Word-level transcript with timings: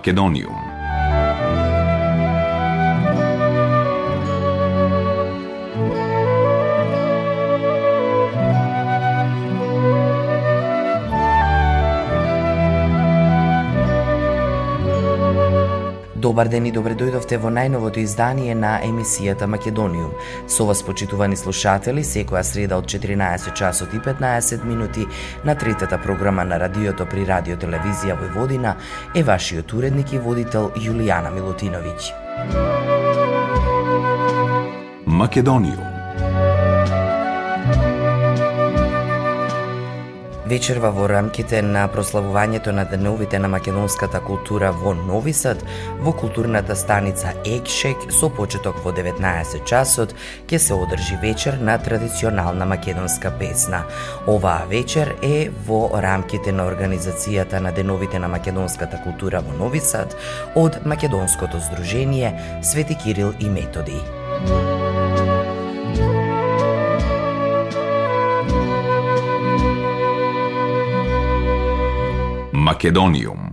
Македониум. 0.00 0.69
Добар 16.20 16.48
ден 16.52 16.66
и 16.68 16.70
добре 16.72 16.92
дојдовте 17.00 17.38
во 17.40 17.48
најновото 17.48 18.02
издание 18.02 18.52
на 18.54 18.74
емисијата 18.84 19.46
Македониум. 19.48 20.10
Со 20.46 20.66
вас 20.68 20.82
почитувани 20.84 21.36
слушатели, 21.36 22.02
секоја 22.04 22.42
среда 22.44 22.76
од 22.76 22.84
14 22.92 23.54
часот 23.56 23.94
и 23.96 24.00
15 24.04 24.64
минути 24.68 25.06
на 25.44 25.54
третата 25.54 25.98
програма 25.98 26.44
на 26.44 26.58
радиото 26.60 27.06
при 27.06 27.24
Радио 27.24 27.56
Телевизија 27.56 28.18
Војводина 28.20 28.74
е 29.14 29.22
вашиот 29.22 29.72
уредник 29.72 30.12
и 30.12 30.18
водител 30.18 30.68
Јулијана 30.76 31.32
Милутиновиќ. 31.32 32.12
Македониум 35.06 35.89
Вечерва 40.50 40.88
во 40.90 41.04
рамките 41.06 41.60
на 41.62 41.84
прославувањето 41.86 42.72
на 42.74 42.82
деновите 42.90 43.38
на 43.38 43.48
македонската 43.48 44.18
култура 44.20 44.72
во 44.74 44.96
Нови 44.98 45.30
Сад, 45.32 45.60
во 46.02 46.10
културната 46.12 46.74
станица 46.76 47.36
Екшек 47.46 48.10
со 48.10 48.26
почеток 48.34 48.80
во 48.82 48.90
19 48.90 49.62
часот 49.62 50.14
ќе 50.50 50.58
се 50.58 50.74
одржи 50.74 51.20
вечер 51.22 51.60
на 51.62 51.76
традиционална 51.78 52.66
македонска 52.66 53.30
песна. 53.38 53.84
Оваа 54.26 54.66
вечер 54.66 55.14
е 55.22 55.52
во 55.68 55.84
рамките 56.02 56.50
на 56.50 56.66
организацијата 56.66 57.62
на 57.62 57.70
деновите 57.70 58.18
на 58.18 58.26
македонската 58.28 58.98
култура 59.04 59.46
во 59.46 59.54
Нови 59.54 59.80
Сад 59.80 60.16
од 60.56 60.82
Македонското 60.84 61.62
здружение 61.62 62.34
Свети 62.62 62.98
Кирил 62.98 63.34
и 63.38 63.46
Методи. 63.46 64.02
Македониум. 72.70 73.49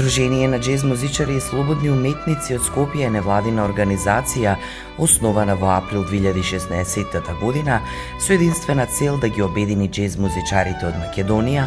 Сдружение 0.00 0.48
на 0.48 0.58
джез 0.58 0.82
музичари 0.84 1.36
и 1.36 1.40
слободни 1.40 1.90
уметници 1.92 2.54
од 2.56 2.62
Скопје 2.64 3.04
е 3.04 3.10
невладина 3.12 3.66
организација 3.68 4.54
основана 4.96 5.58
во 5.60 5.74
април 5.74 6.06
2016 6.08 7.28
година 7.40 7.82
со 8.16 8.32
единствена 8.32 8.86
цел 8.86 9.18
да 9.20 9.28
ги 9.28 9.42
обедини 9.42 9.90
джез 9.92 10.16
музичарите 10.16 10.88
од 10.88 10.96
Македонија 11.04 11.66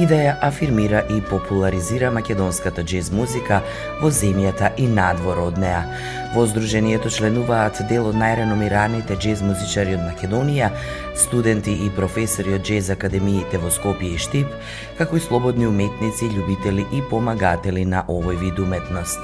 и 0.00 0.06
да 0.08 0.16
ја 0.16 0.34
афирмира 0.48 1.04
и 1.12 1.20
популаризира 1.28 2.10
македонската 2.10 2.82
джез 2.82 3.12
музика 3.12 3.60
во 4.00 4.08
земјата 4.08 4.72
и 4.80 4.88
надвор 4.88 5.44
од 5.44 5.60
неа. 5.60 5.84
Во 6.34 6.48
Сдруженијето 6.48 7.12
членуваат 7.12 7.84
дел 7.88 8.08
од 8.08 8.16
најреномираните 8.16 9.14
джез 9.20 9.44
музичари 9.44 9.94
од 9.94 10.02
Македонија, 10.02 10.72
студенти 11.14 11.76
и 11.84 11.92
професори 11.94 12.56
од 12.56 12.64
джез 12.64 12.90
академиите 12.90 13.60
во 13.62 13.70
Скопје 13.70 14.16
и 14.16 14.18
Штип, 14.18 14.48
како 14.98 15.16
и 15.16 15.20
слободни 15.20 15.66
уметници, 15.66 16.32
љубители 16.32 16.88
и 16.92 17.04
помагатели 17.10 17.73
на 17.82 18.04
овој 18.06 18.38
вид 18.38 18.58
уметност. 18.62 19.18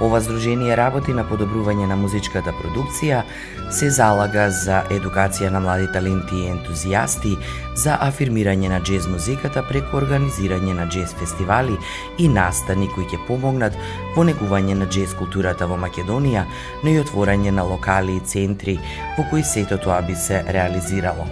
Ова 0.00 0.20
здружение 0.24 0.72
работи 0.76 1.12
на 1.12 1.26
подобрување 1.28 1.84
на 1.84 1.96
музичката 2.00 2.54
продукција, 2.56 3.20
се 3.68 3.90
залага 3.92 4.46
за 4.50 4.78
едукација 4.88 5.50
на 5.52 5.60
млади 5.60 5.90
таленти 5.92 6.40
и 6.40 6.48
ентузијасти, 6.48 7.34
за 7.76 7.98
афирмирање 8.00 8.70
на 8.72 8.80
джез 8.80 9.04
музиката 9.12 9.60
преку 9.68 10.00
организирање 10.00 10.72
на 10.78 10.86
джез 10.88 11.12
фестивали 11.20 11.76
и 12.18 12.28
настани 12.28 12.88
кои 12.94 13.04
ќе 13.04 13.20
помогнат 13.28 13.76
во 14.16 14.24
негување 14.24 14.78
на 14.80 14.88
джез 14.88 15.12
културата 15.18 15.68
во 15.68 15.76
Македонија, 15.76 16.46
но 16.82 16.94
и 16.94 17.02
отворање 17.04 17.52
на 17.52 17.68
локали 17.68 18.16
и 18.16 18.24
центри 18.24 18.78
во 19.18 19.28
кои 19.28 19.44
сето 19.44 19.76
тоа 19.76 20.00
би 20.00 20.16
се 20.16 20.40
реализирало. 20.48 21.28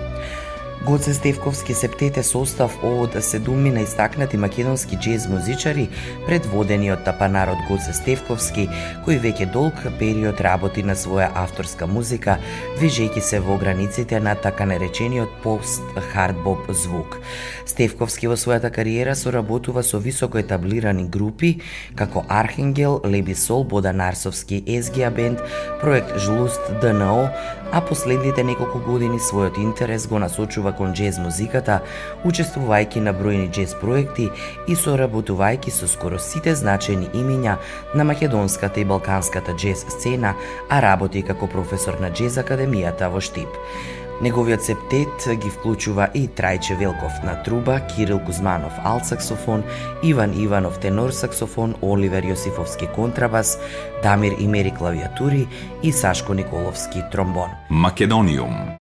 Гоце 0.86 1.14
Стевковски 1.14 1.74
септете 1.74 2.22
состав 2.22 2.78
од 2.82 3.10
да 3.12 3.22
седумина 3.22 3.80
истакнати 3.80 4.36
македонски 4.36 4.96
джез 4.96 5.28
музичари, 5.28 5.88
предводени 6.26 6.92
од 6.92 7.02
тапанарот 7.04 7.58
Гоце 7.68 7.92
Стевковски, 7.92 8.68
кој 9.06 9.18
веќе 9.18 9.48
долг 9.52 9.74
период 9.98 10.40
работи 10.40 10.82
на 10.86 10.94
своја 10.94 11.28
авторска 11.34 11.86
музика, 11.86 12.38
движејќи 12.78 13.20
се 13.20 13.40
во 13.40 13.58
границите 13.58 14.20
на 14.20 14.34
така 14.34 14.66
наречениот 14.70 15.42
пост-хардбоп 15.42 16.70
звук. 16.70 17.18
Стевковски 17.66 18.30
во 18.30 18.38
својата 18.38 18.70
кариера 18.70 19.16
соработува 19.18 19.82
со 19.82 19.98
високо 19.98 20.38
етаблирани 20.38 21.08
групи, 21.08 21.58
како 21.96 22.24
Архангел, 22.28 23.00
Леби 23.04 23.34
Сол, 23.34 23.64
Бода 23.64 23.92
Нарсовски, 23.92 24.62
Езгија 24.62 25.10
Бенд, 25.10 25.42
проект 25.82 26.16
Жлуст 26.18 26.62
ДНО, 26.80 27.28
а 27.72 27.80
последните 27.80 28.44
неколку 28.44 28.78
години 28.78 29.18
својот 29.18 29.58
интерес 29.60 30.06
го 30.06 30.18
насочува 30.18 30.72
кон 30.72 30.94
джез 30.94 31.18
музиката, 31.18 31.80
учествувајќи 32.24 33.02
на 33.04 33.12
бројни 33.14 33.50
джез 33.50 33.74
проекти 33.80 34.30
и 34.66 34.76
соработувајќи 34.76 35.70
со 35.70 35.88
скоро 35.88 36.18
сите 36.18 36.54
значајни 36.56 37.10
имиња 37.12 37.56
на 37.94 38.04
македонската 38.04 38.80
и 38.80 38.84
балканската 38.84 39.52
джез 39.54 39.84
сцена, 39.88 40.34
а 40.68 40.80
работи 40.82 41.22
како 41.22 41.46
професор 41.46 42.00
на 42.00 42.10
джез 42.10 42.38
академијата 42.40 43.12
во 43.12 43.20
Штип. 43.20 43.48
Неговиот 44.20 44.62
септет 44.62 45.28
ги 45.38 45.50
вклучува 45.50 46.08
и 46.14 46.26
Трајче 46.26 46.74
Велков 46.78 47.22
на 47.22 47.36
труба, 47.42 47.78
Кирил 47.86 48.18
Кузманов 48.18 48.72
алт 48.84 49.06
саксофон, 49.06 49.62
Иван 50.02 50.34
Иванов 50.34 50.80
тенор 50.80 51.10
саксофон, 51.10 51.76
Оливер 51.82 52.26
Јосифовски 52.26 52.90
контрабас, 52.94 53.58
Дамир 54.02 54.34
Имери 54.40 54.74
клавиатури 54.74 55.46
и 55.82 55.92
Сашко 55.92 56.34
Николовски 56.34 57.02
тромбон. 57.12 57.50
Македониум. 57.70 58.78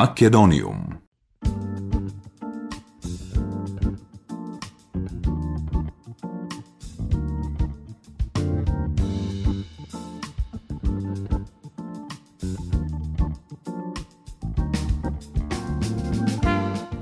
Македониум 0.00 0.96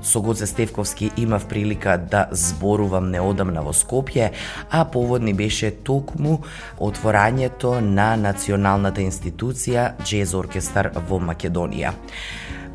Со 0.01 0.21
Гоце 0.21 0.45
Стевковски 0.45 1.11
имав 1.17 1.47
прилика 1.47 1.97
да 2.11 2.27
зборувам 2.31 3.11
неодамна 3.11 3.63
во 3.63 3.71
Скопје, 3.71 4.33
а 4.71 4.83
поводни 4.85 5.31
беше 5.33 5.71
токму 5.71 6.41
отворањето 6.79 7.77
на 7.79 8.17
националната 8.19 8.99
институција 8.99 9.93
Джез 10.03 10.35
Оркестар 10.35 10.91
во 11.07 11.23
Македонија. 11.23 11.93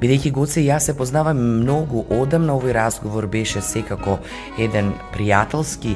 Бидејќи 0.05 0.31
Гоце 0.37 0.61
и 0.61 0.67
јас 0.69 0.85
се 0.85 0.93
познавам 0.93 1.39
многу 1.63 2.03
одамна, 2.13 2.53
овој 2.59 2.75
разговор 2.77 3.25
беше 3.33 3.63
секако 3.65 4.19
еден 4.61 4.91
пријателски 5.15 5.95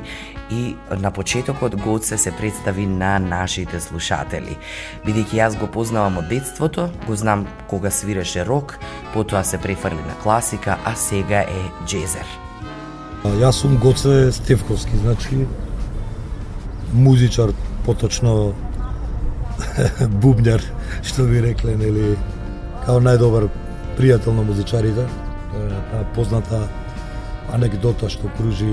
и 0.49 0.61
на 1.03 1.11
почетокот 1.13 1.77
Гоце 1.83 2.17
се 2.17 2.33
представи 2.39 2.87
на 2.89 3.19
нашите 3.19 3.83
слушатели. 3.85 4.57
Бидејќи 5.05 5.43
јас 5.43 5.59
го 5.61 5.69
познавам 5.69 6.17
од 6.23 6.33
детството, 6.33 6.87
го 7.05 7.19
знам 7.21 7.45
кога 7.69 7.93
свиреше 7.93 8.47
рок, 8.49 8.79
потоа 9.13 9.45
се 9.45 9.61
префрли 9.61 10.01
на 10.01 10.17
класика, 10.23 10.79
а 10.89 10.97
сега 10.97 11.45
е 11.45 11.69
джезер. 11.85 12.25
Јас 13.45 13.61
сум 13.61 13.77
Гоце 13.77 14.33
Стевковски, 14.33 15.05
значи 15.05 15.45
музичар, 16.97 17.53
поточно 17.85 18.55
бубњар, 20.25 20.65
што 21.05 21.29
би 21.29 21.45
рекле, 21.45 21.77
нели, 21.77 22.17
као 22.87 23.05
најдобар 23.05 23.51
пријател 23.99 24.37
на 24.39 24.43
музичарите. 24.47 25.09
Таа 25.91 26.05
позната 26.15 26.63
анекдота 27.53 28.09
што 28.09 28.31
кружи 28.37 28.71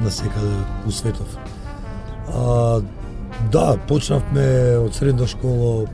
на 0.00 0.10
секаде 0.10 0.54
у 0.86 0.90
светов. 0.90 1.38
А, 2.32 2.80
да, 3.52 3.76
почнавме 3.88 4.78
од 4.78 4.94
средна 4.94 5.26
школа 5.26 5.88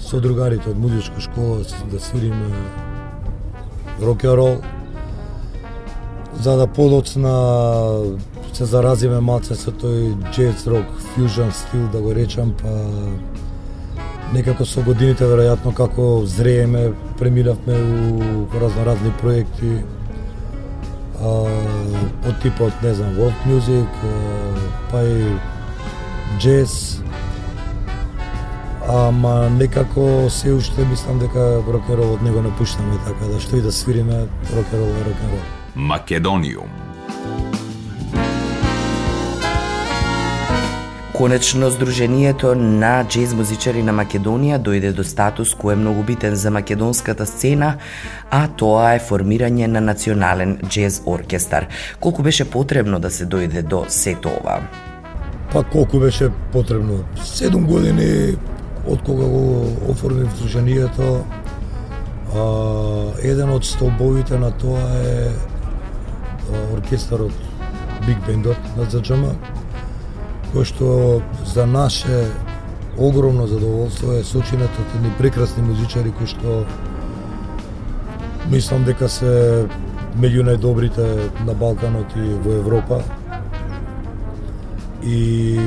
со 0.00 0.20
другарите 0.20 0.70
од 0.70 0.78
музичка 0.78 1.20
школа 1.20 1.62
да 1.90 2.00
свириме 2.00 2.50
рок 4.00 4.24
н 4.24 4.34
рол 4.34 4.56
за 6.40 6.56
да 6.56 6.66
подоцна 6.66 7.32
се 8.52 8.64
заразиме 8.64 9.20
малце 9.20 9.54
со 9.54 9.70
тој 9.70 10.16
джез 10.32 10.66
рок 10.66 10.86
фьюжн 11.14 11.52
стил 11.52 11.88
да 11.92 12.00
го 12.00 12.14
речам 12.14 12.54
па 12.56 12.72
некако 14.32 14.64
со 14.64 14.82
годините 14.82 15.24
веројатно 15.24 15.74
како 15.74 16.22
зрееме 16.26 16.92
преминавме 17.18 17.76
у 17.76 18.60
разноразни 18.60 19.12
проекти 19.20 19.82
од 21.22 22.34
типот, 22.42 22.72
не 22.82 22.94
знам, 22.94 23.14
world 23.16 23.46
music, 23.46 23.88
па 24.90 25.02
и 25.02 25.36
джез, 26.38 27.00
ама 28.88 29.50
некако 29.50 30.30
се 30.30 30.52
уште 30.52 30.84
мислам 30.84 31.18
дека 31.18 31.62
рок-н-ролот 31.68 32.22
него 32.22 32.42
не 32.42 32.50
пуштаме 32.58 32.98
така 33.06 33.32
да 33.32 33.40
што 33.40 33.56
и 33.56 33.62
да 33.62 33.72
свириме 33.72 34.26
рок-н-рол 34.56 34.90
е 35.00 35.04
рок 35.08 35.22
н 35.22 35.38
Македониум. 35.74 36.85
Конечно, 41.16 41.70
Сдруженијето 41.70 42.54
на 42.54 43.04
джез 43.08 43.30
музичари 43.32 43.80
на 43.82 43.94
Македонија 43.96 44.58
дојде 44.60 44.90
до 44.92 45.04
статус 45.04 45.54
кој 45.56 45.72
е 45.72 45.76
многу 45.80 46.02
битен 46.04 46.36
за 46.36 46.50
македонската 46.52 47.24
сцена, 47.26 47.78
а 48.30 48.42
тоа 48.48 48.90
е 48.98 49.00
формирање 49.00 49.66
на 49.66 49.80
национален 49.80 50.58
джез 50.68 51.00
оркестар. 51.06 51.66
Колку 52.00 52.22
беше 52.22 52.44
потребно 52.44 53.00
да 53.00 53.10
се 53.10 53.24
дојде 53.24 53.62
до 53.62 53.86
сето 53.88 54.28
ова? 54.28 54.60
Па 55.52 55.64
колку 55.64 55.98
беше 56.04 56.28
потребно? 56.52 57.00
Седум 57.24 57.64
години 57.64 58.36
од 58.84 59.00
кога 59.00 59.24
го 59.24 59.72
оформив 59.88 60.28
Сдруженијето, 60.36 61.24
еден 63.24 63.56
од 63.56 63.64
столбовите 63.64 64.36
на 64.38 64.52
тоа 64.52 64.84
е 65.00 65.30
оркестарот 66.76 67.32
Биг 68.06 68.18
Бендот 68.26 68.60
на 68.76 68.84
ЗДЖМ, 68.84 69.30
кој 70.56 70.64
што 70.64 71.20
за 71.44 71.66
наше 71.68 72.24
огромно 72.96 73.44
задоволство 73.46 74.14
е 74.16 74.24
сочинет 74.24 74.72
од 74.80 74.94
едни 74.96 75.10
прекрасни 75.18 75.62
музичари 75.62 76.14
кои 76.16 76.26
што 76.26 76.62
мислам 78.48 78.86
дека 78.88 79.08
се 79.12 79.66
меѓу 80.16 80.46
најдобрите 80.48 81.04
на 81.44 81.52
Балканот 81.52 82.16
и 82.16 82.24
во 82.40 82.56
Европа. 82.56 83.02
И 85.04 85.58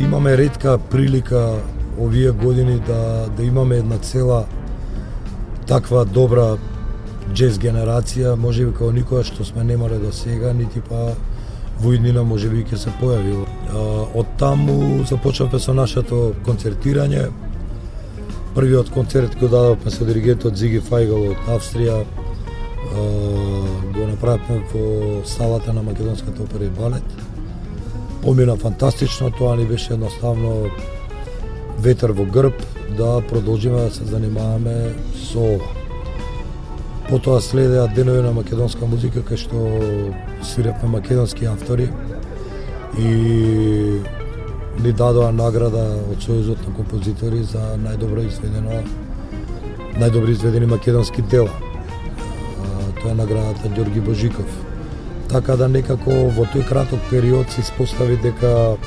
имаме 0.00 0.36
ретка 0.36 0.78
прилика 0.78 1.60
овие 2.00 2.30
години 2.30 2.80
да 2.86 3.28
да 3.36 3.44
имаме 3.44 3.76
една 3.84 3.98
цела 3.98 4.46
таква 5.68 6.06
добра 6.08 6.56
джез 7.34 7.60
генерација, 7.60 8.32
можеби 8.36 8.72
како 8.72 8.92
никога 8.96 9.24
што 9.28 9.44
сме 9.44 9.64
немале 9.64 10.00
до 10.00 10.08
да 10.08 10.12
сега, 10.12 10.52
нити 10.52 10.80
па 10.80 11.12
во 11.80 11.94
иднина 11.94 12.22
можеби 12.22 12.64
ќе 12.64 12.76
се 12.78 12.92
појави. 13.00 13.34
Од 14.14 14.26
таму 14.38 15.04
започнавме 15.08 15.58
со 15.60 15.74
нашето 15.74 16.34
концертирање. 16.46 17.30
Првиот 18.54 18.90
концерт 18.92 19.38
го 19.40 19.48
дадовме 19.48 19.90
со 19.90 20.04
диригентот 20.04 20.56
Зиги 20.56 20.80
Фајгал 20.80 21.32
од 21.32 21.52
Австрија. 21.56 22.02
Го 22.92 24.06
направивме 24.06 24.62
во 24.72 25.22
салата 25.24 25.72
на 25.72 25.82
Македонската 25.82 26.42
опера 26.42 26.64
и 26.64 26.68
балет. 26.68 27.04
Помина 28.22 28.56
фантастично, 28.56 29.30
тоа 29.30 29.56
ни 29.56 29.64
беше 29.66 29.94
едноставно 29.94 30.70
ветер 31.78 32.12
во 32.12 32.24
грб 32.24 32.54
да 32.98 33.20
продолжиме 33.28 33.88
да 33.88 33.90
се 33.90 34.04
занимаваме 34.04 34.94
со 35.16 35.56
ова. 35.56 35.81
Потоа 37.12 37.40
следеа 37.40 37.88
денови 37.94 38.22
на 38.24 38.30
македонска 38.32 38.86
музика 38.88 39.20
кај 39.20 39.36
што 39.36 39.58
свиревме 40.48 40.88
македонски 40.94 41.44
автори 41.44 41.90
и 42.96 43.10
ни 44.80 44.92
дадоа 44.96 45.26
награда 45.28 45.82
од 46.08 46.24
Сојузот 46.24 46.62
на 46.64 46.72
композитори 46.72 47.42
за 47.44 47.74
најдобро 47.82 48.24
изведено 48.24 48.80
најдобри 50.00 50.32
изведени 50.32 50.70
македонски 50.72 51.20
дела. 51.28 51.52
Тоа 53.02 53.12
е 53.12 53.20
наградата 53.20 53.68
Ѓорги 53.68 54.00
Божиков. 54.00 54.48
Така 55.28 55.60
да 55.60 55.68
некако 55.68 56.32
во 56.32 56.48
тој 56.48 56.64
краток 56.64 57.04
период 57.10 57.52
се 57.52 57.60
испостави 57.60 58.16
дека 58.24 58.78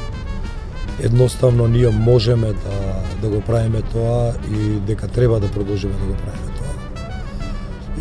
едноставно 0.99 1.67
ние 1.67 1.93
можеме 1.93 2.57
да 2.65 2.81
да 3.21 3.29
го 3.29 3.41
правиме 3.41 3.81
тоа 3.93 4.33
и 4.49 4.79
дека 4.89 5.07
треба 5.07 5.39
да 5.39 5.47
продолжиме 5.51 5.93
да 5.93 6.05
го 6.05 6.13
правиме 6.25 6.57
тоа 6.57 6.64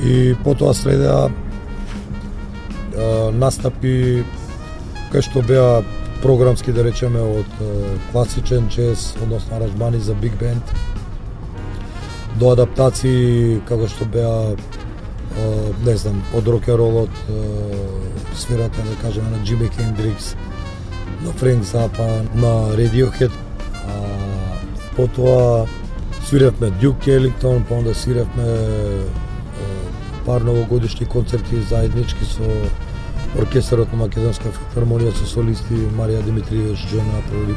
и 0.03 0.35
потоа 0.45 0.75
следеа 0.75 1.31
настапи 3.35 4.25
кај 5.13 5.23
што 5.23 5.43
беа 5.43 5.83
програмски 6.23 6.73
да 6.73 6.85
речеме 6.85 7.21
од 7.21 7.59
класичен 8.13 8.69
джез, 8.69 9.15
односно 9.23 9.57
аранжмани 9.57 10.01
за 10.01 10.15
биг 10.15 10.39
бенд 10.41 10.75
до 12.41 12.51
адаптации 12.55 13.61
како 13.69 13.89
што 13.89 14.07
беа 14.07 14.55
не 15.85 15.97
знам, 15.97 16.23
од 16.35 16.49
рок 16.49 16.69
ролот 16.69 17.11
сферата 18.35 18.83
да 18.83 18.97
кажеме 19.03 19.31
на 19.31 19.45
Джими 19.45 19.69
Хендрикс, 19.69 20.35
на 21.23 21.33
Френк 21.33 21.65
Запа, 21.65 22.23
на 22.35 22.75
Radiohead. 22.77 23.33
А, 23.75 24.97
потоа 24.97 25.67
свиревме 26.27 26.71
Дюк 26.81 27.07
Елингтон, 27.07 27.65
па 27.69 27.75
онда 27.75 27.95
свиревме 27.95 28.47
пар 30.27 30.41
новогодишни 30.41 31.07
концерти 31.07 31.61
заеднички 31.71 32.25
со 32.25 32.45
оркестарот 33.39 33.93
на 33.93 34.05
Македонска 34.05 34.53
филхармонија 34.55 35.13
со 35.19 35.27
солисти 35.27 35.75
Марија 35.99 36.23
Димитриевич, 36.23 36.87
Джон 36.91 37.11
Аполи, 37.19 37.57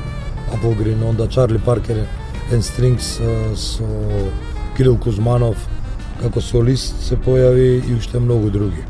Апогрин, 0.54 1.04
онда 1.04 1.28
Чарли 1.28 1.60
Паркер 1.60 2.06
Ен 2.52 2.62
Стрингс 2.62 3.20
со 3.56 3.88
Кирил 4.78 4.98
Кузманов 4.98 5.58
како 6.22 6.42
солист 6.42 7.02
се 7.06 7.18
појави 7.18 7.84
и 7.88 7.96
уште 7.96 8.20
многу 8.20 8.50
други. 8.50 8.84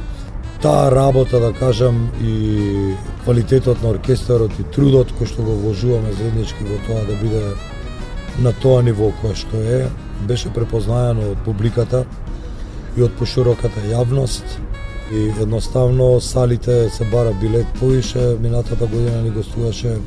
Таа 0.61 0.89
работа, 0.91 1.39
да 1.39 1.51
кажам, 1.53 2.09
и 2.21 2.95
квалитетот 3.23 3.83
на 3.83 3.89
оркестарот 3.89 4.55
и 4.59 4.63
трудот 4.73 5.11
кој 5.19 5.27
што 5.27 5.43
го 5.43 5.57
вложуваме 5.59 6.13
заеднички 6.15 6.63
во 6.63 6.79
тоа 6.87 7.03
да 7.05 7.17
биде 7.19 7.43
на 8.39 8.53
тоа 8.61 8.81
ниво 8.81 9.11
кој 9.21 9.35
што 9.35 9.59
е, 9.59 9.89
беше 10.27 10.49
препознаено 10.53 11.33
од 11.33 11.43
публиката 11.45 12.05
и 12.97 13.03
од 13.05 13.13
пошироката 13.19 13.81
јавност 13.91 14.57
и 15.13 15.27
едноставно 15.41 16.19
салите 16.21 16.89
се 16.89 17.05
бара 17.11 17.33
билет 17.41 17.67
повише. 17.79 18.35
Минатата 18.41 18.85
година 18.85 19.21
ни 19.21 19.29
гостуваше 19.29 19.97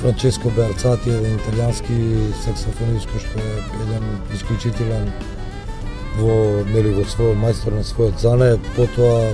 Франческо 0.00 0.50
Берцати, 0.56 1.10
еден 1.10 1.38
италијански 1.40 1.96
саксофонист 2.44 3.08
кој 3.10 3.22
што 3.24 3.40
е 3.40 3.54
еден 3.86 4.04
исклучителен 4.36 5.08
во 6.18 6.34
нели 6.68 6.92
во 6.98 7.06
својот 7.08 7.40
мајстор 7.40 7.78
на 7.78 7.84
својот 7.84 8.20
зане, 8.20 8.50
потоа 8.76 9.32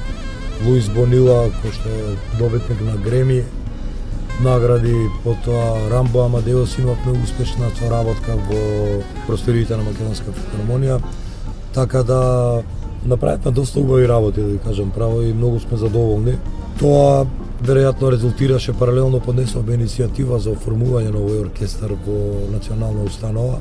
Луис 0.63 0.87
Бонила 0.95 1.51
кој 1.59 1.75
што 1.75 1.91
е 1.91 2.15
добитник 2.39 2.81
на 2.87 2.95
Греми 3.03 3.43
награди, 4.41 4.95
потоа 5.25 5.91
Рамбо 5.91 6.25
Амадеос 6.29 6.79
има 6.79 6.95
многу 7.05 7.25
успешна 7.25 7.71
соработка 7.79 8.39
во 8.49 9.03
просторите 9.27 9.77
на 9.77 9.83
Македонска 9.91 10.31
филармонија 10.31 11.03
така 11.75 12.03
да 12.03 12.63
направивме 13.07 13.51
доста 13.51 13.81
убави 13.81 14.09
работи, 14.09 14.41
да 14.41 14.47
ви 14.47 14.59
кажам 14.59 14.91
право, 14.91 15.23
и 15.23 15.33
многу 15.33 15.61
сме 15.61 15.77
задоволни. 15.77 16.37
Тоа 16.79 17.27
веројатно 17.63 18.11
резултираше 18.11 18.73
паралелно 18.73 19.21
поднесовме 19.21 19.77
иницијатива 19.77 20.39
за 20.43 20.55
оформување 20.57 21.13
на 21.13 21.21
овој 21.23 21.45
оркестар 21.47 21.95
во 22.07 22.49
национална 22.53 23.05
установа. 23.07 23.59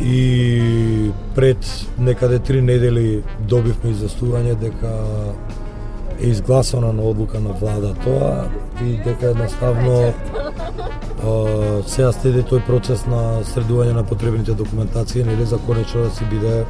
И 0.00 1.10
пред 1.34 1.66
некаде 1.98 2.38
три 2.38 2.62
недели 2.62 3.22
добивме 3.48 3.92
известување 3.92 4.54
дека 4.60 4.92
е 6.20 6.30
изгласана 6.30 6.92
на 6.92 7.02
одлука 7.02 7.40
на 7.40 7.52
влада 7.52 7.94
тоа 8.04 8.46
и 8.84 8.96
дека 9.04 9.34
едноставно 9.34 10.12
сега 11.86 12.12
следи 12.12 12.42
тој 12.46 12.64
процес 12.66 13.06
на 13.06 13.42
средување 13.44 13.94
на 13.96 14.04
потребните 14.04 14.54
документации, 14.54 15.24
нели 15.24 15.44
за 15.44 15.58
конечно 15.66 16.02
да 16.02 16.10
си 16.10 16.24
биде 16.30 16.64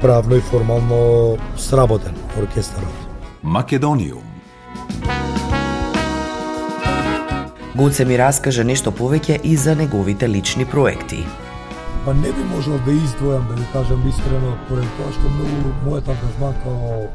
правно 0.00 0.36
и 0.36 0.40
формално 0.40 1.38
сработен 1.56 2.14
оркестарот. 2.38 3.08
Македониум 3.42 4.22
Гуце 7.76 8.04
ми 8.04 8.18
раскажа 8.18 8.64
нешто 8.64 8.90
повеќе 8.92 9.40
и 9.42 9.56
за 9.56 9.72
неговите 9.76 10.28
лични 10.28 10.64
проекти. 10.64 11.24
Па 12.04 12.14
не 12.14 12.32
би 12.32 12.44
можел 12.50 12.76
да 12.84 12.92
издвојам, 12.92 13.46
да 13.48 13.54
ви 13.54 13.64
кажам 13.72 14.02
искрено, 14.08 14.56
поради 14.68 14.90
тоа 14.98 15.12
што 15.16 15.30
многу 15.36 15.72
мојот 15.86 16.10
ангажман 16.12 16.54
како 16.64 17.08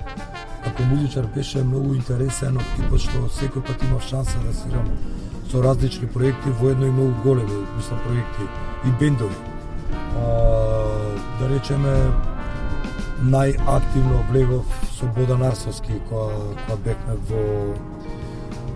како 0.64 0.84
музичар 0.90 1.28
беше 1.36 1.64
многу 1.64 1.94
интересен 1.96 2.58
од 2.58 2.72
типот 2.76 3.04
што 3.06 3.28
секој 3.40 3.64
пат 3.68 3.84
имав 3.84 4.04
шанса 4.10 4.40
да 4.44 4.54
свирам 4.54 4.90
со 5.52 5.64
различни 5.64 6.08
проекти, 6.08 6.50
воедно 6.50 6.86
и 6.86 6.92
многу 6.92 7.22
големи, 7.24 7.66
мислам, 7.78 8.00
проекти 8.08 8.44
и 8.86 8.92
бендови. 9.00 9.36
А, 10.18 11.16
да 11.40 11.50
речеме, 11.50 11.94
најактивно 13.24 14.22
влегов 14.30 14.66
со 14.94 15.08
Бодан 15.16 15.42
Арсовски, 15.44 16.02
која, 16.10 16.54
која 16.66 16.78
бевме 16.86 17.16
во 17.30 17.44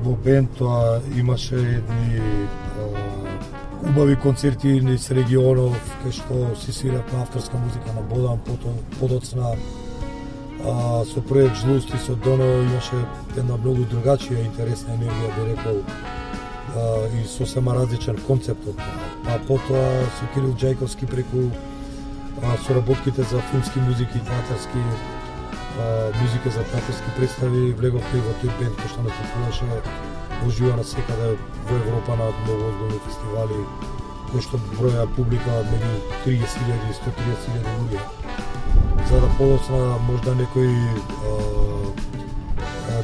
во 0.01 0.16
бенд, 0.16 0.50
тоа 0.58 1.01
имаше 1.18 1.56
едни 1.56 2.22
а, 2.82 2.88
убави 3.90 4.16
концерти 4.16 4.80
низ 4.82 5.12
регионов, 5.12 5.78
кај 6.01 6.16
што 6.18 6.56
си 6.58 6.74
свирав 6.74 7.13
на 7.13 7.22
авторска 7.22 7.58
музика 7.58 7.94
на 7.94 8.01
Бодан, 8.01 8.40
потом 8.46 8.78
подоцна 9.00 9.54
а, 10.66 11.06
со 11.06 11.22
проект 11.22 11.56
Жлусти 11.62 11.98
со 11.98 12.16
Доно 12.16 12.63
имаше 12.63 13.06
една 13.38 13.58
многу 13.58 13.86
другачија 13.86 14.46
интересна 14.46 14.98
енергија, 14.98 15.36
би 15.38 15.48
рекол, 15.51 15.84
и 17.13 17.28
сосема 17.28 17.75
различен 17.75 18.18
концепт 18.28 18.68
од 18.68 18.75
тоа. 18.75 19.00
А 19.28 19.40
потоа 19.48 20.06
со 20.20 20.28
Кирил 20.34 20.54
Джајковски 20.56 21.08
преку 21.08 21.50
а, 22.42 22.58
соработките 22.66 23.24
за 23.24 23.42
филмски 23.51 23.80
музики 23.80 24.18
и 24.18 24.25
театарски 24.30 24.82
а, 25.80 26.12
музика 26.22 26.50
за 26.50 26.63
театарски 26.63 27.16
представи 27.18 27.72
влеговте 27.74 28.24
во 28.24 28.36
тој 28.42 28.56
бенд 28.60 28.80
кој 28.80 28.94
што 28.94 29.08
настапуваше 29.08 29.68
ожива 30.48 30.78
на 30.78 30.84
секаде 30.84 31.36
во 31.70 31.75
Европа 31.75 32.16
на 32.16 32.32
многу 32.32 32.72
озбилни 32.72 33.01
фестивали 33.08 33.60
кој 34.32 34.48
што 34.48 34.62
броја 34.80 35.08
публика 35.16 35.62
меѓу 35.74 35.94
30.000 36.25 36.90
и 36.90 36.98
130.000 37.04 37.78
луѓе 37.82 38.01
за 39.10 39.22
да 39.22 39.28
подоцна 39.38 39.98
можда 40.08 40.36
некои 40.36 40.75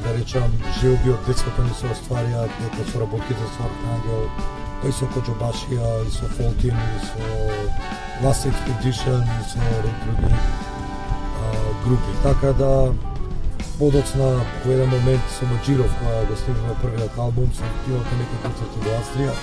да 0.04 0.14
речам 0.18 0.54
желби 0.80 1.12
од 1.16 1.26
детството 1.28 1.66
ми 1.66 1.74
се 1.80 1.90
остварија 1.96 2.46
дека 2.60 2.86
со 2.92 3.02
работките 3.04 3.52
со 3.56 3.68
Архангел, 3.70 4.30
па 4.82 4.88
и 4.88 4.96
со 5.00 5.10
Коджобашија, 5.16 5.92
и 6.08 6.12
со 6.12 6.30
Фолтин, 6.38 6.78
и 6.78 7.00
со 7.10 7.24
Last 8.24 8.50
Expedition, 8.52 9.24
и 9.24 9.44
со 9.50 9.60
други 10.06 10.34
групи. 11.86 12.12
Така 12.24 12.54
да 12.54 12.94
подоцна 13.80 14.42
во 14.66 14.72
еден 14.72 14.90
момент 14.90 15.22
со 15.40 15.46
Маджиров, 15.46 15.92
кога 16.00 16.26
го 16.26 16.36
снимаме 16.36 16.76
првиот 16.82 17.18
албум, 17.18 17.50
се 17.54 17.64
отивав 17.64 18.12
на 18.12 18.18
некои 18.18 18.44
концерти 18.44 18.80
во 18.86 19.00
Австрија 19.00 19.34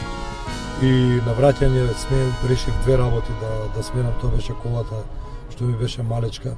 и 0.82 1.20
на 1.26 1.34
враќање 1.38 1.86
сме 1.96 2.18
решив 2.50 2.74
две 2.82 2.98
работи 2.98 3.32
да 3.40 3.52
да 3.76 3.82
сменам 3.82 4.12
тоа 4.20 4.34
беше 4.34 4.56
колата 4.62 5.04
што 5.54 5.64
ми 5.64 5.76
беше 5.78 6.02
малечка. 6.02 6.56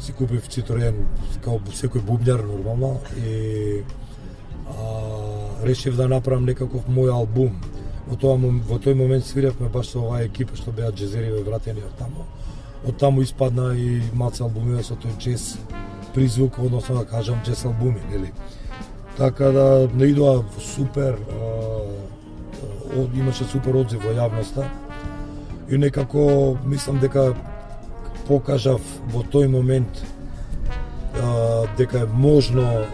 Си 0.00 0.12
купив 0.16 0.48
Citroen 0.48 1.02
како 1.44 1.60
секој 1.76 2.02
бубњар 2.04 2.40
нормално 2.46 2.94
и 3.20 3.82
а, 4.68 4.86
решив 5.64 5.96
да 5.96 6.08
направам 6.08 6.46
некаков 6.48 6.88
мој 6.88 7.12
албум. 7.12 7.58
Во 8.08 8.16
тоа 8.16 8.36
во 8.40 8.78
тој 8.80 8.96
момент 8.96 9.26
свиревме 9.26 9.68
баш 9.68 9.92
со 9.92 10.00
оваа 10.00 10.24
екипа 10.24 10.56
што 10.56 10.72
беа 10.72 10.90
джезериве 10.92 11.44
вратени 11.44 11.84
од 11.84 11.96
таму. 11.98 12.24
Од 12.86 12.96
таму 12.98 13.22
испадна 13.22 13.74
и 13.76 14.00
маца 14.14 14.44
албумиве 14.44 14.82
со 14.82 14.96
тој 14.96 15.18
джез 15.18 15.58
призвук, 16.14 16.58
односно 16.58 16.98
да 16.98 17.04
кажам 17.04 17.42
джез 17.44 17.64
албуми, 17.64 18.00
нели? 18.10 18.32
Така 19.16 19.50
да 19.52 19.88
не 19.94 20.04
идоа 20.04 20.44
супер, 20.58 21.18
а, 21.30 21.80
имаше 23.14 23.44
супер 23.44 23.76
одзив 23.76 24.04
во 24.04 24.14
јавноста 24.16 24.64
и 25.70 25.78
некако 25.78 26.58
мислам 26.64 26.98
дека 26.98 27.34
покажав 28.30 28.80
во 29.10 29.24
тој 29.26 29.48
момент 29.50 30.02
а, 31.18 31.66
дека 31.78 32.04
е 32.04 32.06
можно 32.06 32.62
а, 32.62 32.86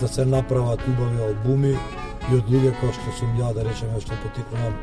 да 0.00 0.08
се 0.08 0.24
направат 0.24 0.80
убави 0.88 1.22
албуми 1.26 1.72
и 1.74 2.36
од 2.38 2.46
луѓе 2.48 2.70
кои 2.78 2.94
што 2.94 3.16
сум 3.18 3.34
ја, 3.40 3.50
да 3.56 3.64
речеме, 3.66 3.98
што 4.00 4.16
потикнувам, 4.22 4.76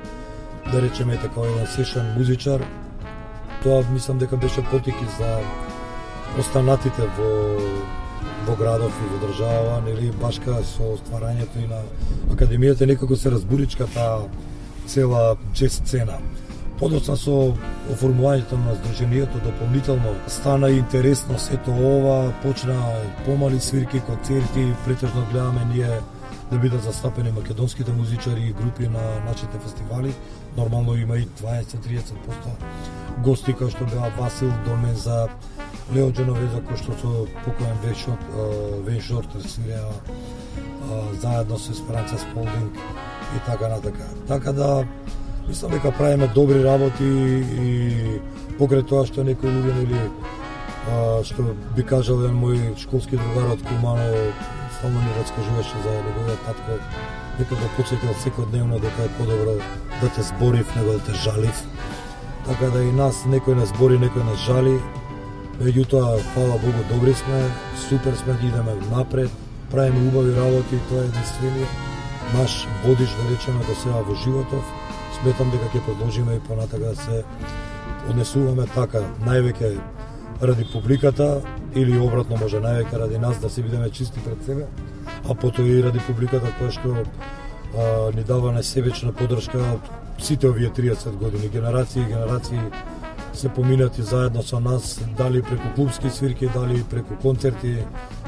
да 0.67 0.81
речеме 0.83 1.17
така 1.23 1.47
еден 1.47 1.67
сешен 1.75 2.11
музичар, 2.17 2.65
тоа 3.63 3.81
мислам 3.93 4.19
дека 4.19 4.37
беше 4.37 4.61
потики 4.71 5.07
за 5.17 5.39
останатите 6.39 7.07
во 7.17 7.31
во 8.47 8.55
градов 8.57 8.93
и 9.01 9.09
во 9.13 9.17
држава, 9.27 9.81
нели 9.85 10.11
башка 10.21 10.59
со 10.65 10.95
стварањето 10.99 11.61
и 11.61 11.67
на 11.69 11.81
академијата 12.33 12.87
некако 12.89 13.15
се 13.15 13.31
разбуричка 13.31 13.87
таа 13.93 14.27
цела 14.87 15.37
джез 15.53 15.77
сцена. 15.77 16.17
Подоцна 16.81 17.13
со 17.13 17.53
оформувањето 17.93 18.57
на 18.57 18.73
здружението 18.75 19.37
дополнително 19.43 20.15
стана 20.27 20.69
интересно 20.73 21.37
сето 21.39 21.71
ова, 21.71 22.33
почна 22.41 22.77
помали 23.25 23.59
свирки, 23.59 23.99
концерти, 23.99 24.73
претежно 24.85 25.25
гледаме 25.31 25.65
ние 25.73 25.99
да 26.51 26.57
бидат 26.57 26.83
застапени 26.83 27.31
македонските 27.31 27.91
музичари 27.91 28.41
и 28.41 28.53
групи 28.53 28.87
на 28.87 29.01
нашите 29.25 29.59
фестивали. 29.59 30.13
Нормално 30.57 30.95
има 30.95 31.17
и 31.17 31.27
20-30% 31.27 32.01
гости 33.23 33.53
кои 33.53 33.69
што 33.69 33.85
беа 33.85 34.09
Васил 34.17 34.51
Доменза, 34.65 35.27
Лео 35.93 36.09
Дженовеза 36.11 36.63
кој 36.65 36.81
што 36.81 36.97
со 36.97 37.11
покоен 37.45 37.77
Веншорт, 37.85 38.25
Веншорт 38.87 39.29
свиреа 39.45 39.85
заедно 41.21 41.59
со 41.59 41.73
Esperanza 41.73 42.17
Сполдинг 42.17 42.73
и 43.37 43.39
така 43.45 43.67
натака. 43.67 44.07
Така 44.27 44.51
да 44.51 44.87
Мислам 45.47 45.71
дека 45.71 45.91
правиме 45.91 46.27
добри 46.27 46.63
работи 46.63 47.05
и 47.05 48.19
покрај 48.59 48.85
тоа 48.87 49.05
што 49.09 49.25
некој 49.25 49.49
луѓе 49.49 49.73
нели 49.79 50.01
што 51.27 51.45
би 51.75 51.83
кажал 51.85 52.21
еден 52.21 52.37
мој 52.41 52.75
школски 52.81 53.17
другар 53.17 53.53
од 53.55 53.63
Кумано 53.65 54.05
стално 54.77 55.01
ми 55.01 55.11
раскажуваше 55.19 55.81
за 55.83 55.91
неговиот 56.05 56.45
татко 56.45 56.77
дека 57.39 57.55
го 57.55 57.69
потсетил 57.77 58.13
секојдневно 58.23 58.79
дека 58.81 59.05
е 59.05 59.13
подобро 59.17 59.57
да 60.01 60.09
те 60.15 60.21
зборив 60.21 60.75
него 60.75 60.93
да 60.93 60.99
те 60.99 61.13
жалив. 61.13 61.63
Така 62.45 62.69
да 62.73 62.83
и 62.83 62.91
нас 62.91 63.23
некој 63.25 63.57
не 63.59 63.65
збори, 63.65 63.99
некој 64.01 64.25
нас 64.25 64.41
жали. 64.45 64.79
Меѓутоа, 65.61 66.17
фала 66.33 66.57
Богу, 66.57 66.81
добри 66.89 67.13
сме, 67.13 67.41
супер 67.77 68.15
сме, 68.17 68.33
идеме 68.41 68.73
напред, 68.89 69.29
правиме 69.71 70.07
убави 70.07 70.33
работи, 70.35 70.79
тоа 70.89 71.03
е 71.03 71.09
единствениот 71.09 71.69
наш 72.33 72.67
водиш, 72.85 73.09
да 73.09 73.29
речеме, 73.29 73.61
до 73.67 73.75
сега 73.75 74.01
во 74.07 74.15
животов 74.15 74.65
сметам 75.21 75.51
дека 75.53 75.69
ќе 75.69 75.81
продолжиме 75.85 76.35
и 76.35 76.39
понатака 76.47 76.91
да 76.91 76.95
се 76.95 77.23
однесуваме 78.09 78.65
така, 78.73 79.03
највеќе 79.25 79.75
ради 80.41 80.65
публиката 80.73 81.41
или 81.77 81.99
обратно 81.99 82.39
може 82.41 82.61
највеќе 82.63 82.99
ради 83.03 83.19
нас 83.21 83.37
да 83.41 83.49
се 83.49 83.61
бидеме 83.61 83.89
чисти 83.89 84.19
пред 84.25 84.45
себе, 84.45 84.65
а 85.29 85.35
потоа 85.35 85.67
и 85.67 85.83
ради 85.83 86.01
публиката 86.07 86.49
која 86.57 86.71
што 86.73 86.95
а, 86.97 88.09
ни 88.15 88.23
дава 88.23 88.53
несебечна 88.55 89.13
подршка 89.13 89.61
сите 90.17 90.49
овие 90.49 90.69
30 90.69 91.17
години, 91.21 91.49
генерации 91.49 92.01
и 92.01 92.05
генерации 92.05 92.59
се 93.33 93.49
поминати 93.49 94.01
заедно 94.01 94.43
со 94.43 94.59
нас, 94.59 94.99
дали 95.17 95.41
преку 95.41 95.67
клубски 95.75 96.09
свирки, 96.09 96.49
дали 96.53 96.83
преку 96.83 97.15
концерти 97.15 97.77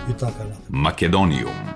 и 0.10 0.14
така. 0.14 0.46
Македониум 0.70 1.74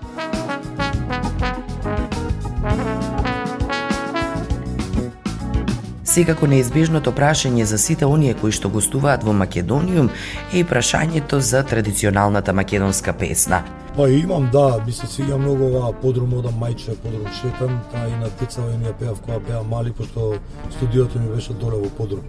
Секако 6.17 6.47
неизбежното 6.49 7.11
прашање 7.13 7.65
за 7.69 7.77
сите 7.77 8.07
оние 8.09 8.33
кои 8.33 8.49
што 8.57 8.71
гостуваат 8.73 9.21
во 9.21 9.35
Македониум 9.37 10.07
е 10.49 10.63
и 10.63 10.65
прашањето 10.65 11.37
за 11.45 11.59
традиционалната 11.61 12.55
македонска 12.57 13.11
песна. 13.13 13.59
Па 13.95 14.07
имам, 14.09 14.47
да, 14.49 14.79
ми 14.85 14.95
се 14.97 15.05
свиѓа 15.05 15.37
многу 15.37 15.67
ова 15.67 15.91
подрум 16.01 16.33
одам 16.39 16.55
мајче, 16.57 16.95
подрум 17.03 17.27
шетам, 17.37 17.75
та 17.91 18.07
и 18.09 18.15
на 18.17 18.31
деца 18.39 18.65
и 18.65 18.79
ја 18.87 18.95
пеав 18.97 19.19
кога 19.21 19.37
беа 19.45 19.61
мали, 19.61 19.93
пошто 19.93 20.39
студиото 20.77 21.19
ми 21.19 21.29
беше 21.35 21.53
доле 21.53 21.83
во 21.83 21.89
подрум. 21.99 22.25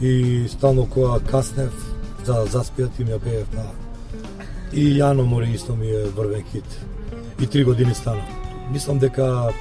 И 0.00 0.48
стално 0.48 0.88
кога 0.90 1.20
каснев, 1.30 1.70
за 2.26 2.42
заспијат 2.56 2.98
им 2.98 3.14
ја 3.14 3.20
пеев, 3.22 3.46
да. 3.54 3.68
И 4.72 4.98
Јано 4.98 5.22
Мори 5.22 5.54
исто 5.54 5.76
ми 5.76 5.94
е 5.94 6.10
врвен 6.16 6.42
хит. 6.50 6.74
И 7.40 7.46
три 7.46 7.62
години 7.64 7.94
стана. 7.94 8.26
Мислам 8.72 8.98
дека 8.98 9.52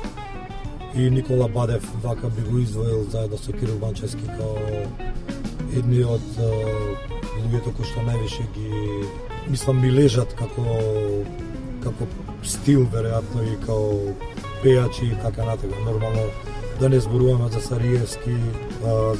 и 0.96 1.10
Никола 1.10 1.48
Бадев 1.48 1.84
вака 2.04 2.30
би 2.30 2.42
го 2.42 2.58
издвоил 2.58 3.04
заедно 3.10 3.38
со 3.38 3.54
Кирил 3.54 3.78
Банчевски 3.78 4.26
као 4.38 4.58
едни 5.78 6.04
од 6.04 6.26
луѓето 7.42 7.72
кои 7.78 7.88
што 7.88 8.04
највише 8.04 8.44
ги 8.56 9.06
мислам 9.48 9.80
ми 9.82 9.92
лежат 9.92 10.34
како 10.36 10.66
како 11.84 12.08
стил 12.44 12.84
веројатно 12.92 13.46
и 13.48 13.56
како 13.66 14.16
пејачи 14.64 15.12
и 15.12 15.20
така 15.22 15.46
натаму. 15.46 15.80
Нормално 15.86 16.28
да 16.80 16.90
не 16.90 17.00
зборуваме 17.00 17.50
за 17.54 17.62
Сариевски, 17.62 18.36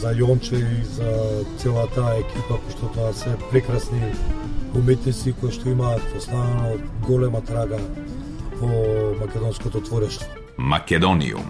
за 0.02 0.14
Јонче 0.18 0.60
и 0.60 0.84
за 0.98 1.46
целата 1.58 2.18
екипа 2.20 2.58
кои 2.58 2.76
што 2.76 2.92
тоа 2.96 3.14
се 3.14 3.38
прекрасни 3.52 4.02
уметници 4.76 5.34
кои 5.40 5.52
што 5.52 5.70
имаат 5.70 6.16
останано 6.18 6.78
голема 7.08 7.42
трага 7.42 7.80
во 8.60 9.16
македонското 9.20 9.82
творештво. 9.82 10.41
Македониум. 10.62 11.46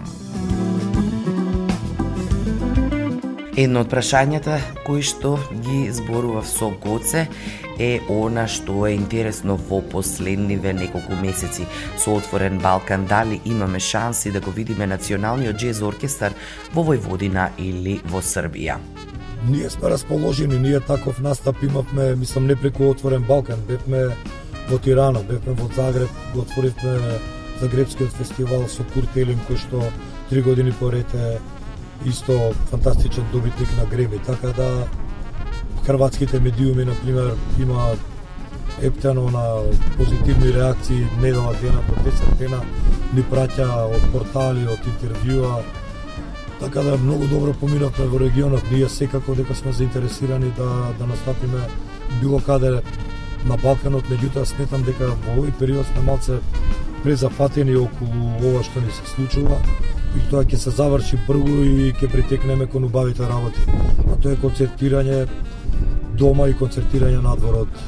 Едно 3.60 3.82
од 3.84 3.90
прашањата 3.92 4.56
кои 4.86 5.02
што 5.04 5.34
ги 5.52 5.90
зборував 5.92 6.46
со 6.48 6.70
Гоце 6.80 7.26
е 7.76 7.90
она 8.08 8.46
што 8.48 8.86
е 8.88 8.94
интересно 8.96 9.58
во 9.68 9.82
последниве 9.94 10.72
неколку 10.72 11.18
месеци 11.20 11.66
со 12.00 12.14
отворен 12.16 12.56
Балкан 12.58 13.04
дали 13.06 13.40
имаме 13.44 13.80
шанси 13.80 14.32
да 14.32 14.40
го 14.40 14.50
видиме 14.50 14.86
националниот 14.86 15.60
джез 15.60 15.82
оркестар 15.82 16.32
во 16.72 16.80
Војводина 16.88 17.50
или 17.58 18.00
во 18.08 18.24
Србија. 18.24 18.78
Ние 19.50 19.70
сме 19.70 19.90
расположени, 19.90 20.58
ние 20.58 20.80
таков 20.80 21.20
настап 21.20 21.62
имавме, 21.62 22.14
мислам 22.16 22.46
не 22.46 22.56
преку 22.56 22.88
отворен 22.88 23.28
Балкан, 23.28 23.60
бевме 23.68 24.08
во 24.70 24.78
Тирана, 24.78 25.20
бевме 25.20 25.52
во 25.52 25.68
Загреб, 25.76 26.08
го 26.34 26.40
отворивме 26.40 26.96
Загребскиот 27.62 28.10
фестивал 28.18 28.66
со 28.66 28.82
Курт 28.90 29.14
Елин, 29.14 29.38
кој 29.46 29.54
што 29.54 29.80
три 30.26 30.42
години 30.42 30.72
поред 30.74 31.12
е 31.14 31.38
исто 32.10 32.50
фантастичен 32.72 33.22
добитник 33.32 33.70
на 33.78 33.84
Греми, 33.86 34.18
така 34.18 34.48
да 34.56 34.88
хрватските 35.86 36.40
медиуми, 36.40 36.84
на 36.84 36.94
пример, 37.04 37.36
имаат 37.58 37.98
ептено 38.82 39.30
на 39.30 39.62
позитивни 39.96 40.52
реакции. 40.54 41.06
Недела 41.20 41.54
дена 41.62 41.82
по 41.86 41.94
10 42.02 42.34
дена 42.38 42.58
ни 43.14 43.22
праќа 43.22 43.68
од 43.94 44.10
портали, 44.10 44.66
од 44.66 44.82
интервјуа, 44.94 45.62
така 46.60 46.82
да 46.82 46.96
многу 46.98 47.28
добро 47.30 47.54
поминавме 47.60 48.06
во 48.10 48.18
регионот. 48.18 48.66
Ние 48.72 48.88
секако 48.88 49.34
дека 49.38 49.54
сме 49.54 49.72
заинтересирани 49.72 50.50
да, 50.58 50.90
да 50.98 51.06
настапиме 51.06 51.62
било 52.20 52.40
каде 52.40 52.80
на 53.46 53.56
Балканот, 53.56 54.10
меѓутоа 54.10 54.50
сметам 54.50 54.82
дека 54.82 55.14
во 55.26 55.36
овој 55.36 55.54
период 55.58 55.86
сме 55.86 56.02
малце 56.10 56.40
презафатени 57.02 57.76
околу 57.76 58.28
ова 58.42 58.62
што 58.62 58.80
ни 58.80 58.90
се 58.90 59.06
случува 59.14 59.58
и 60.16 60.22
тоа 60.30 60.44
ќе 60.44 60.58
се 60.60 60.74
заврши 60.76 61.18
брзо 61.28 61.62
и 61.64 61.92
ќе 61.96 62.10
притекнеме 62.12 62.66
кон 62.66 62.84
убавите 62.84 63.28
работи. 63.28 63.64
А 64.12 64.16
тоа 64.16 64.34
е 64.34 64.42
концертирање 64.44 65.24
дома 66.18 66.48
и 66.48 66.58
концертирање 66.58 67.22
надвор 67.24 67.64
од 67.64 67.82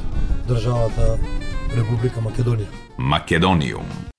државата 0.49 1.15
Република 1.75 2.21
Македонија. 2.21 2.83
Македониум. 2.97 4.14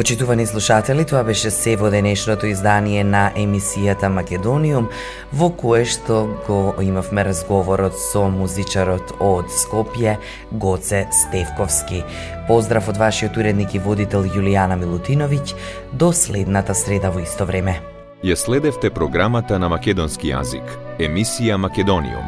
Почитувани 0.00 0.46
слушатели, 0.46 1.04
тоа 1.04 1.20
беше 1.28 1.50
се 1.52 1.74
во 1.76 1.90
денешното 1.92 2.48
издание 2.48 3.02
на 3.04 3.26
емисијата 3.36 4.08
Македониум, 4.08 4.86
во 5.28 5.50
кое 5.52 5.82
што 5.84 6.22
го 6.46 6.72
имавме 6.80 7.20
разговорот 7.28 7.98
со 8.00 8.22
музичарот 8.32 9.12
од 9.20 9.52
Скопје, 9.52 10.14
Гоце 10.56 11.02
Стевковски. 11.12 12.00
Поздрав 12.48 12.88
од 12.88 12.96
вашиот 12.96 13.36
уредник 13.36 13.74
и 13.76 13.82
водител 13.84 14.24
Јулијана 14.24 14.78
Милутиновиќ, 14.80 15.52
до 15.92 16.14
следната 16.16 16.72
среда 16.72 17.10
во 17.12 17.20
исто 17.20 17.44
време. 17.44 17.82
Ја 18.24 18.38
следевте 18.40 18.88
програмата 18.88 19.58
на 19.60 19.68
македонски 19.68 20.32
јазик, 20.32 20.64
емисија 20.96 21.60
Македониум. 21.60 22.24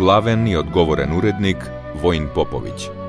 Главен 0.00 0.48
и 0.48 0.56
одговорен 0.56 1.12
уредник 1.12 1.68
Воин 2.00 2.32
Поповиќ. 2.32 2.99